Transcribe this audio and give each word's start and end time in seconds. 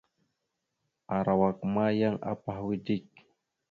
Arawak 1.15 1.57
ma 1.73 1.85
yan 1.99 2.15
apahwa 2.31 2.73
dik. 2.85 3.05